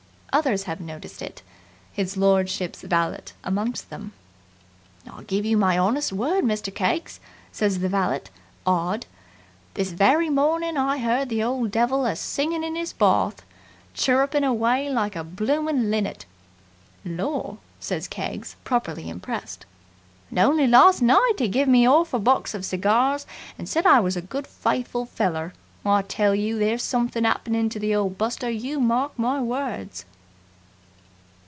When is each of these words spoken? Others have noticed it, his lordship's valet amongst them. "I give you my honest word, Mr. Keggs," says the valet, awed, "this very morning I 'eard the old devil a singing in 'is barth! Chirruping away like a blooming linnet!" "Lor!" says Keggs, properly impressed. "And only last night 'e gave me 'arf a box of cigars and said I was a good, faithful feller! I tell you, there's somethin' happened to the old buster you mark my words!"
Others 0.33 0.63
have 0.63 0.79
noticed 0.79 1.21
it, 1.21 1.41
his 1.91 2.15
lordship's 2.15 2.83
valet 2.83 3.19
amongst 3.43 3.89
them. 3.89 4.13
"I 5.05 5.23
give 5.23 5.43
you 5.43 5.57
my 5.57 5.77
honest 5.77 6.13
word, 6.13 6.45
Mr. 6.45 6.73
Keggs," 6.73 7.19
says 7.51 7.79
the 7.79 7.89
valet, 7.89 8.21
awed, 8.65 9.05
"this 9.73 9.91
very 9.91 10.29
morning 10.29 10.77
I 10.77 11.03
'eard 11.03 11.27
the 11.27 11.43
old 11.43 11.69
devil 11.71 12.05
a 12.05 12.15
singing 12.15 12.63
in 12.63 12.77
'is 12.77 12.93
barth! 12.93 13.43
Chirruping 13.93 14.45
away 14.45 14.89
like 14.89 15.17
a 15.17 15.25
blooming 15.25 15.89
linnet!" 15.91 16.25
"Lor!" 17.03 17.57
says 17.81 18.07
Keggs, 18.07 18.55
properly 18.63 19.09
impressed. 19.09 19.65
"And 20.29 20.39
only 20.39 20.65
last 20.65 21.01
night 21.01 21.41
'e 21.41 21.49
gave 21.49 21.67
me 21.67 21.85
'arf 21.85 22.13
a 22.13 22.19
box 22.19 22.53
of 22.53 22.63
cigars 22.63 23.27
and 23.59 23.67
said 23.67 23.85
I 23.85 23.99
was 23.99 24.15
a 24.15 24.21
good, 24.21 24.47
faithful 24.47 25.05
feller! 25.05 25.51
I 25.85 26.03
tell 26.03 26.33
you, 26.33 26.57
there's 26.57 26.83
somethin' 26.83 27.25
happened 27.25 27.69
to 27.73 27.79
the 27.79 27.93
old 27.93 28.17
buster 28.17 28.49
you 28.49 28.79
mark 28.79 29.19
my 29.19 29.41
words!" 29.41 30.05